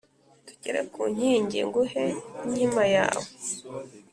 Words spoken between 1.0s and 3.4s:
nkingi nguhe inkima yawe